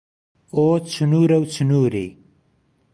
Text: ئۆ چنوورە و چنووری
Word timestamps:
ئۆ 0.55 0.65
چنوورە 0.91 1.37
و 1.41 1.45
چنووری 1.53 2.07